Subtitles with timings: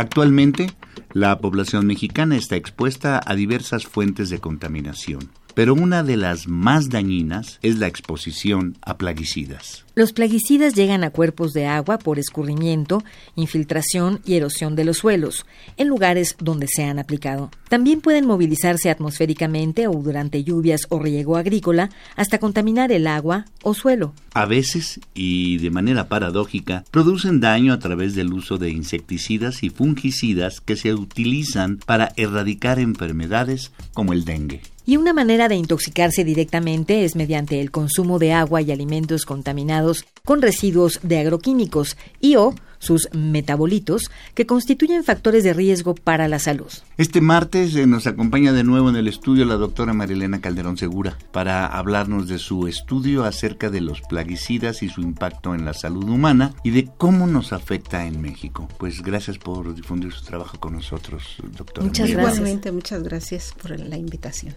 [0.00, 0.70] Actualmente,
[1.12, 5.28] la población mexicana está expuesta a diversas fuentes de contaminación
[5.60, 9.84] pero una de las más dañinas es la exposición a plaguicidas.
[9.94, 13.04] Los plaguicidas llegan a cuerpos de agua por escurrimiento,
[13.36, 15.44] infiltración y erosión de los suelos,
[15.76, 17.50] en lugares donde se han aplicado.
[17.68, 23.74] También pueden movilizarse atmosféricamente o durante lluvias o riego agrícola hasta contaminar el agua o
[23.74, 24.14] suelo.
[24.32, 29.68] A veces, y de manera paradójica, producen daño a través del uso de insecticidas y
[29.68, 34.62] fungicidas que se utilizan para erradicar enfermedades como el dengue.
[34.90, 40.04] Y una manera de intoxicarse directamente es mediante el consumo de agua y alimentos contaminados
[40.24, 46.38] con residuos de agroquímicos y o sus metabolitos, que constituyen factores de riesgo para la
[46.40, 46.72] salud.
[46.96, 51.16] Este martes eh, nos acompaña de nuevo en el estudio la doctora Marilena Calderón Segura
[51.30, 56.08] para hablarnos de su estudio acerca de los plaguicidas y su impacto en la salud
[56.08, 58.66] humana y de cómo nos afecta en México.
[58.78, 61.86] Pues gracias por difundir su trabajo con nosotros, doctora.
[61.86, 62.36] Muchas gracias.
[62.36, 64.56] Igualmente, muchas gracias por la invitación.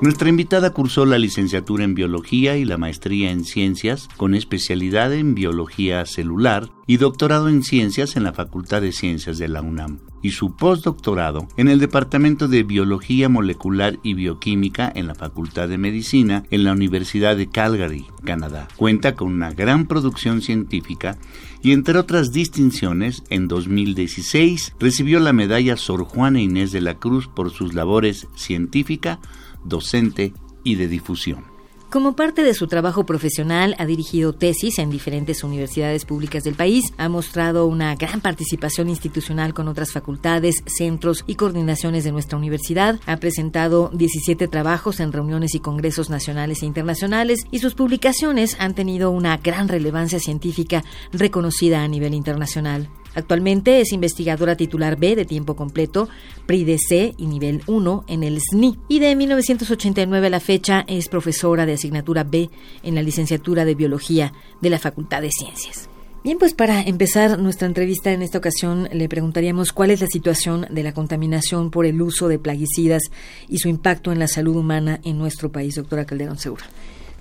[0.00, 5.34] Nuestra invitada cursó la licenciatura en biología y la maestría en ciencias con especialidad en
[5.34, 10.30] biología celular y doctorado en ciencias en la Facultad de Ciencias de la UNAM y
[10.30, 16.44] su postdoctorado en el Departamento de Biología Molecular y Bioquímica en la Facultad de Medicina
[16.52, 18.68] en la Universidad de Calgary, Canadá.
[18.76, 21.18] Cuenta con una gran producción científica
[21.60, 27.26] y entre otras distinciones, en 2016 recibió la medalla Sor Juana Inés de la Cruz
[27.26, 29.18] por sus labores científica,
[29.64, 30.32] docente
[30.64, 31.58] y de difusión.
[31.90, 36.92] Como parte de su trabajo profesional, ha dirigido tesis en diferentes universidades públicas del país,
[36.98, 43.00] ha mostrado una gran participación institucional con otras facultades, centros y coordinaciones de nuestra universidad,
[43.06, 48.74] ha presentado 17 trabajos en reuniones y congresos nacionales e internacionales y sus publicaciones han
[48.74, 52.90] tenido una gran relevancia científica reconocida a nivel internacional.
[53.18, 56.08] Actualmente es investigadora titular B de tiempo completo,
[56.46, 58.78] PRI de C y nivel 1 en el SNI.
[58.88, 62.48] Y de 1989 a la fecha es profesora de asignatura B
[62.84, 65.88] en la licenciatura de Biología de la Facultad de Ciencias.
[66.22, 70.66] Bien, pues para empezar nuestra entrevista en esta ocasión le preguntaríamos cuál es la situación
[70.70, 73.02] de la contaminación por el uso de plaguicidas
[73.48, 76.64] y su impacto en la salud humana en nuestro país, doctora Calderón Segura.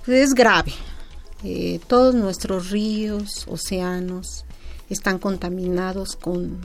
[0.06, 0.74] Es grave.
[1.44, 4.47] Eh, todos nuestros ríos, océanos,
[4.89, 6.59] están contaminados con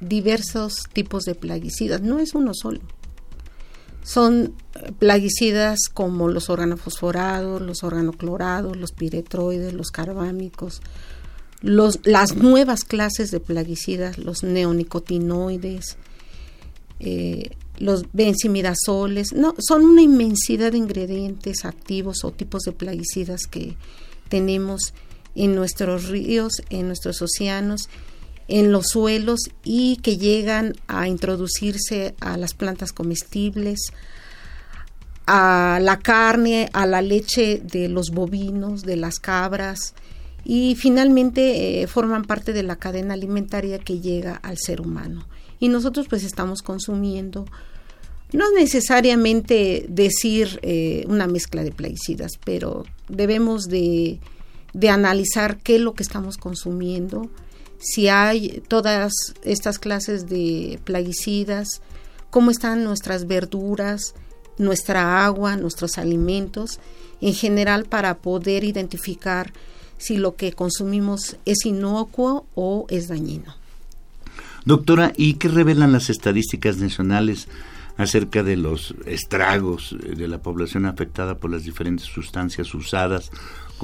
[0.00, 2.80] diversos tipos de plaguicidas, no es uno solo.
[4.02, 10.82] Son eh, plaguicidas como los organofosforados, los organoclorados, los piretroides, los carbámicos,
[11.62, 15.96] los, las nuevas clases de plaguicidas, los neonicotinoides,
[17.00, 23.76] eh, los benzimidazoles, no, son una inmensidad de ingredientes activos o tipos de plaguicidas que
[24.28, 24.92] tenemos
[25.34, 27.88] en nuestros ríos, en nuestros océanos,
[28.48, 33.92] en los suelos y que llegan a introducirse a las plantas comestibles,
[35.26, 39.94] a la carne, a la leche de los bovinos, de las cabras
[40.44, 45.26] y finalmente eh, forman parte de la cadena alimentaria que llega al ser humano.
[45.58, 47.46] Y nosotros pues estamos consumiendo
[48.32, 54.18] no necesariamente decir eh, una mezcla de plaguicidas, pero debemos de
[54.74, 57.30] de analizar qué es lo que estamos consumiendo,
[57.78, 59.12] si hay todas
[59.42, 61.80] estas clases de plaguicidas,
[62.30, 64.14] cómo están nuestras verduras,
[64.58, 66.80] nuestra agua, nuestros alimentos,
[67.20, 69.52] en general para poder identificar
[69.98, 73.54] si lo que consumimos es inocuo o es dañino.
[74.64, 77.48] Doctora, ¿y qué revelan las estadísticas nacionales
[77.96, 83.30] acerca de los estragos de la población afectada por las diferentes sustancias usadas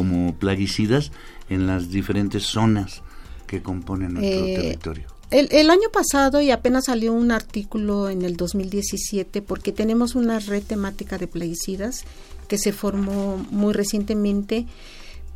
[0.00, 1.12] como plaguicidas
[1.50, 3.02] en las diferentes zonas
[3.46, 5.08] que componen nuestro eh, territorio.
[5.30, 10.62] El, año pasado y apenas salió un artículo en el 2017 porque tenemos una red
[10.62, 12.04] temática de plaguicidas
[12.48, 14.64] que se formó muy recientemente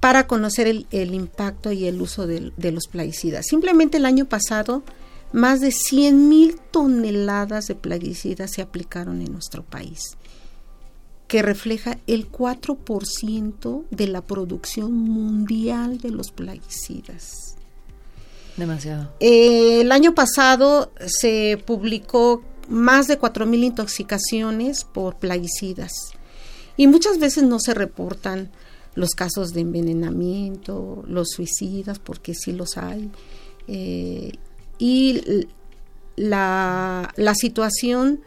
[0.01, 3.45] para conocer el, impacto y el uso de, de, los plaguicidas.
[3.47, 4.83] Simplemente el año pasado
[5.33, 10.17] más de 100 mil toneladas de plaguicidas se aplicaron en nuestro país.
[11.29, 17.57] Que refleja el 4% de la producción mundial de los plaguicidas.
[18.57, 19.13] Demasiado.
[19.21, 25.93] Eh, el año pasado se publicó más de 4.000 intoxicaciones por plaguicidas
[26.77, 28.51] y muchas veces no se reportan
[28.95, 33.11] los casos de envenenamiento, los suicidas, porque sí los hay,
[33.67, 34.33] eh,
[34.79, 35.47] y
[36.17, 38.21] la, la situación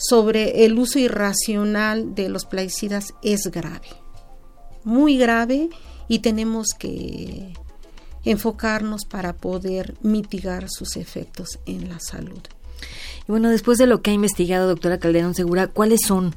[0.00, 3.88] sobre el uso irracional de los plaguicidas es grave,
[4.82, 5.68] muy grave
[6.08, 7.52] y tenemos que
[8.24, 12.40] enfocarnos para poder mitigar sus efectos en la salud.
[13.28, 16.34] Y bueno, después de lo que ha investigado doctora Calderón Segura, ¿cuáles son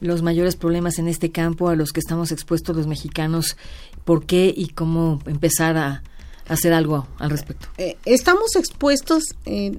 [0.00, 3.56] los mayores problemas en este campo a los que estamos expuestos los mexicanos?
[4.04, 6.02] ¿Por qué y cómo empezar a
[6.46, 7.68] hacer algo al respecto?
[7.78, 9.78] Eh, estamos expuestos eh,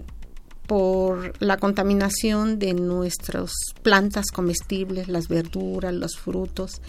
[0.69, 3.51] por la contaminación de nuestras
[3.81, 6.79] plantas comestibles, las verduras, los frutos.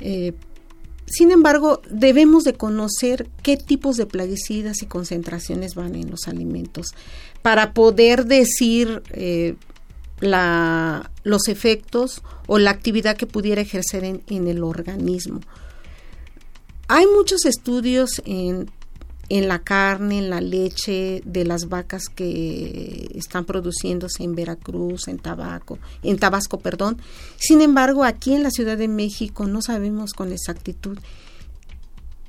[0.00, 0.32] Eh,
[1.04, 6.94] sin embargo, debemos de conocer qué tipos de plaguicidas y concentraciones van en los alimentos
[7.42, 9.56] para poder decir eh,
[10.20, 15.40] la, los efectos o la actividad que pudiera ejercer en, en el organismo.
[16.88, 18.70] Hay muchos estudios en
[19.28, 25.18] en la carne, en la leche de las vacas que están produciéndose en Veracruz, en
[25.18, 26.98] Tabaco, en Tabasco, perdón.
[27.36, 30.98] Sin embargo, aquí en la Ciudad de México no sabemos con exactitud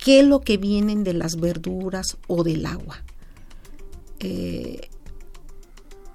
[0.04, 3.04] qué es lo que vienen de las verduras o del agua.
[4.20, 4.90] Eh,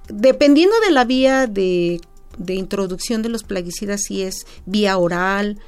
[0.08, 2.00] dependiendo de la vía de,
[2.38, 5.61] de introducción de los plaguicidas, si es vía oral,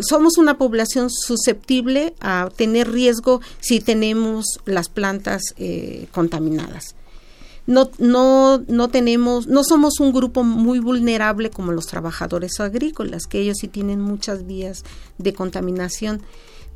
[0.00, 6.94] somos una población susceptible a tener riesgo si tenemos las plantas eh, contaminadas.
[7.66, 13.40] No, no, no tenemos, no somos un grupo muy vulnerable como los trabajadores agrícolas, que
[13.40, 14.82] ellos sí tienen muchas vías
[15.18, 16.22] de contaminación,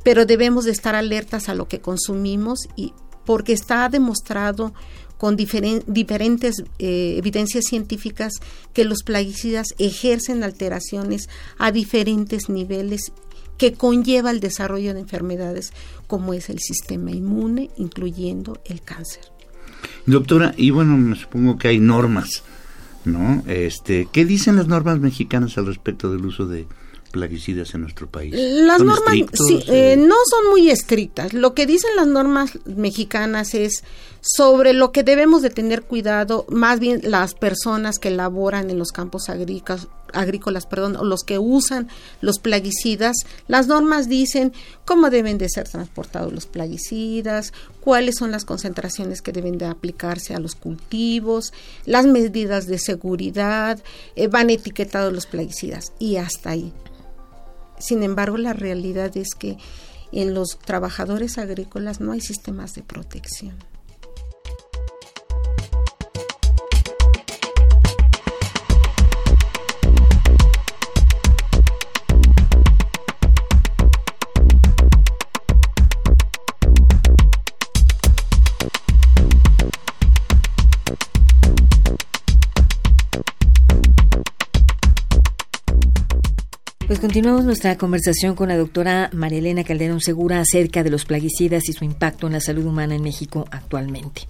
[0.03, 2.93] pero debemos de estar alertas a lo que consumimos y
[3.25, 4.73] porque está demostrado
[5.17, 8.33] con diferentes eh, evidencias científicas
[8.73, 13.11] que los plaguicidas ejercen alteraciones a diferentes niveles
[13.57, 15.71] que conlleva el desarrollo de enfermedades
[16.07, 19.23] como es el sistema inmune, incluyendo el cáncer.
[20.05, 22.43] Doctora, y bueno, me supongo que hay normas,
[23.05, 23.43] ¿no?
[23.47, 26.67] Este, ¿qué dicen las normas mexicanas al respecto del uso de
[27.15, 28.35] plaguicidas en nuestro país?
[28.35, 29.15] Las normas
[29.47, 31.31] sí, eh, eh, no son muy estrictas.
[31.33, 33.85] Lo que dicen las normas mexicanas es
[34.19, 38.91] sobre lo que debemos de tener cuidado, más bien las personas que laboran en los
[38.91, 41.87] campos agrícolas, agrícolas, perdón, o los que usan
[42.21, 43.15] los plaguicidas,
[43.47, 44.51] las normas dicen
[44.83, 50.33] cómo deben de ser transportados los plaguicidas, cuáles son las concentraciones que deben de aplicarse
[50.33, 51.53] a los cultivos,
[51.85, 53.79] las medidas de seguridad,
[54.15, 56.73] eh, van etiquetados los plaguicidas y hasta ahí.
[57.77, 59.57] Sin embargo, la realidad es que
[60.11, 63.55] en los trabajadores agrícolas no hay sistemas de protección.
[86.95, 91.73] Pues continuamos nuestra conversación con la doctora Marielena Calderón Segura acerca de los plaguicidas y
[91.73, 94.21] su impacto en la salud humana en México actualmente.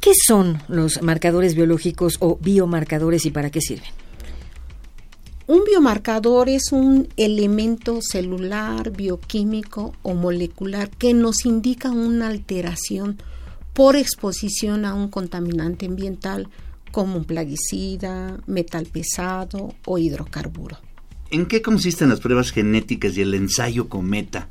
[0.00, 3.90] ¿Qué son los marcadores biológicos o biomarcadores y para qué sirven?
[5.48, 13.18] Un biomarcador es un elemento celular, bioquímico o molecular que nos indica una alteración
[13.72, 16.48] por exposición a un contaminante ambiental
[16.92, 20.78] como un plaguicida, metal pesado o hidrocarburo.
[21.32, 24.48] ¿En qué consisten las pruebas genéticas y el ensayo cometa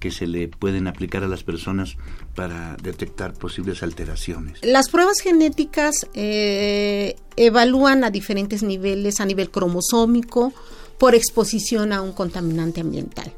[0.00, 1.96] que se le pueden aplicar a las personas
[2.34, 4.58] para detectar posibles alteraciones?
[4.62, 10.52] Las pruebas genéticas eh, evalúan a diferentes niveles, a nivel cromosómico,
[10.98, 13.32] por exposición a un contaminante ambiental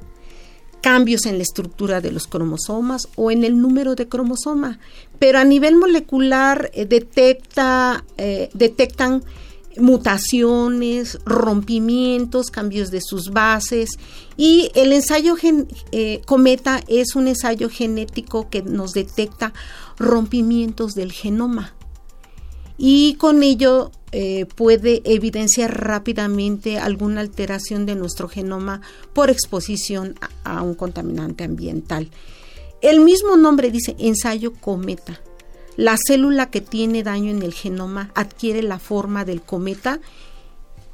[0.87, 4.79] cambios en la estructura de los cromosomas o en el número de cromosoma,
[5.19, 9.25] pero a nivel molecular eh, detecta, eh, detectan
[9.79, 13.91] mutaciones, rompimientos, cambios de sus bases.
[14.37, 15.37] Y el ensayo
[15.93, 19.53] eh, cometa es un ensayo genético que nos detecta
[19.99, 21.75] rompimientos del genoma.
[22.79, 28.83] Y con ello eh, puede evidenciar rápidamente alguna alteración de nuestro genoma
[29.15, 30.15] por exposición
[30.45, 32.11] a un contaminante ambiental.
[32.83, 35.21] El mismo nombre dice ensayo cometa
[35.77, 40.01] la célula que tiene daño en el genoma adquiere la forma del cometa.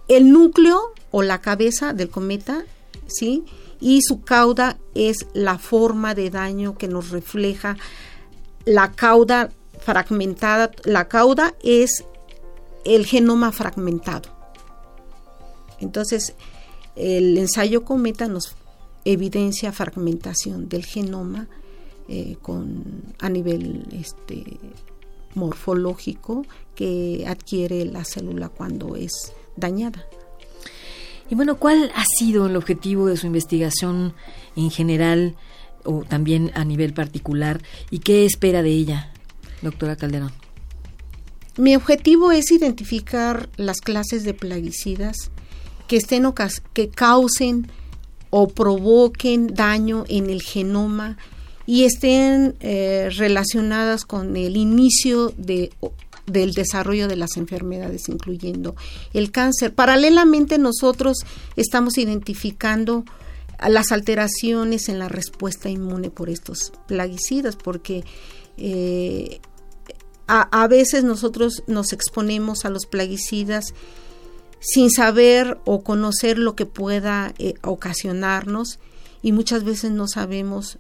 [0.09, 2.65] El núcleo o la cabeza del cometa,
[3.07, 3.45] ¿sí?
[3.81, 7.77] Y su cauda es la forma de daño que nos refleja
[8.65, 10.73] la cauda fragmentada.
[10.85, 12.05] La cauda es
[12.85, 14.31] el genoma fragmentado.
[15.79, 16.35] Entonces,
[16.97, 18.57] el ensayo cometa nos
[19.05, 21.49] evidencia fragmentación del genoma
[22.15, 24.45] eh, con, a nivel este,
[25.35, 30.05] morfológico que adquiere la célula cuando es dañada.
[31.31, 34.13] Y bueno, ¿cuál ha sido el objetivo de su investigación
[34.57, 35.37] en general
[35.85, 39.11] o también a nivel particular y qué espera de ella,
[39.63, 40.33] doctora Calderón?
[41.57, 45.31] Mi objetivo es identificar las clases de plaguicidas
[45.89, 46.31] que estén
[46.75, 47.69] que causen
[48.29, 51.17] o provoquen daño en el genoma
[51.73, 55.71] y estén eh, relacionadas con el inicio de,
[56.27, 58.77] del desarrollo de las enfermedades, incluyendo
[59.15, 59.75] el cáncer.
[59.75, 61.25] Paralelamente nosotros
[61.57, 63.07] estamos identificando
[63.67, 68.05] las alteraciones en la respuesta inmune por estos plaguicidas, porque
[68.59, 69.41] eh,
[70.27, 73.73] a, veces nosotros nos exponemos a los plaguicidas
[74.61, 78.79] sin saber o conocer lo que pueda eh, ocasionarnos
[79.23, 80.79] y muchas veces no sabemos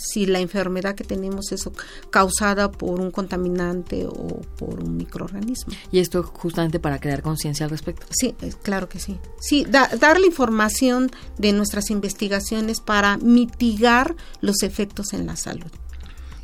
[0.00, 1.68] si la enfermedad que tenemos es
[2.10, 5.74] causada por un contaminante o por un microorganismo.
[5.92, 8.06] Y esto justamente para crear conciencia al respecto.
[8.10, 9.18] Sí, claro que sí.
[9.40, 15.70] Sí, dar la información de nuestras investigaciones para mitigar los efectos en la salud.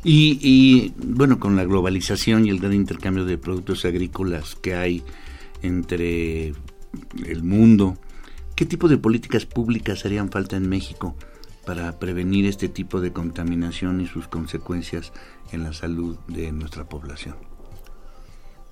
[0.03, 5.03] Y, y, bueno, con la globalización y el gran intercambio de productos agrícolas que hay
[5.61, 6.53] entre
[7.25, 7.97] el mundo,
[8.55, 11.15] ¿qué tipo de políticas públicas harían falta en México
[11.67, 15.11] para prevenir este tipo de contaminación y sus consecuencias
[15.51, 17.35] en la salud de nuestra población?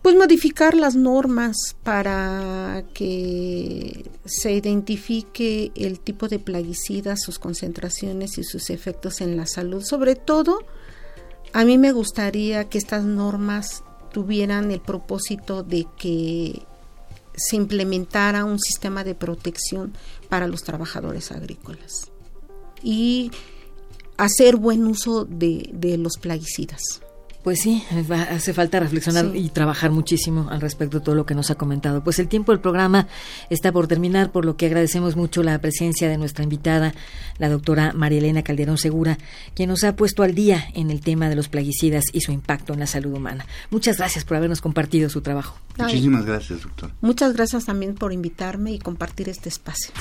[0.02, 8.46] Pues modificar las normas para que se identifique el tipo de plaguicidas, sus concentraciones y
[8.46, 9.84] sus efectos en la salud.
[9.84, 10.60] Sobre todo,
[11.52, 13.84] a mí me gustaría que estas normas
[14.14, 16.62] tuvieran el propósito de que
[17.36, 19.92] se implementara un sistema de protección
[20.30, 22.15] para los trabajadores agrícolas
[22.86, 23.32] y
[24.16, 27.02] hacer buen uso de, de los plaguicidas.
[27.46, 27.84] Pues sí,
[28.32, 32.04] hace falta reflexionar y trabajar muchísimo al respecto de todo lo que nos ha comentado.
[32.04, 33.08] Pues el tiempo del programa
[33.52, 36.96] está por terminar, por lo que agradecemos mucho la presencia de nuestra invitada,
[37.38, 39.20] la doctora María Elena Calderón Segura,
[39.54, 42.74] quien nos ha puesto al día en el tema de los plaguicidas y su impacto
[42.74, 43.46] en la salud humana.
[43.70, 45.60] Muchas gracias por habernos compartido su trabajo.
[45.78, 46.94] Muchísimas gracias, doctor.
[47.02, 49.92] Muchas gracias también por invitarme y compartir este espacio.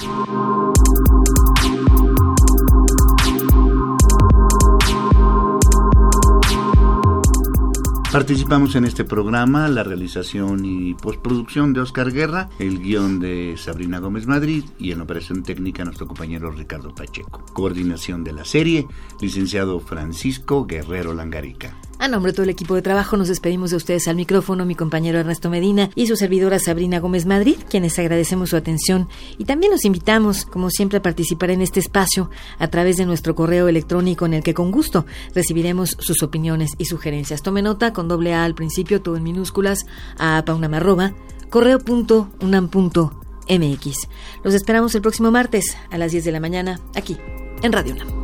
[8.15, 13.99] Participamos en este programa, la realización y postproducción de Oscar Guerra, el guion de Sabrina
[13.99, 17.45] Gómez Madrid y en operación técnica nuestro compañero Ricardo Pacheco.
[17.53, 18.87] Coordinación de la serie,
[19.21, 21.77] licenciado Francisco Guerrero Langarica.
[21.99, 24.75] A nombre de todo el equipo de trabajo nos despedimos de ustedes al micrófono, mi
[24.75, 29.09] compañero Ernesto Medina y su servidora Sabrina Gómez Madrid, quienes agradecemos su atención
[29.39, 33.35] y también los invitamos, como siempre, a participar en este espacio a través de nuestro
[33.35, 37.43] correo electrónico en el que con gusto recibiremos sus opiniones y sugerencias.
[37.43, 39.87] Tome nota con doble A al principio, todo en minúsculas,
[40.19, 41.15] a paunamarroba,
[41.49, 44.09] correo.unam.mx.
[44.43, 47.17] Los esperamos el próximo martes a las 10 de la mañana aquí
[47.63, 48.24] en Radio UNAM.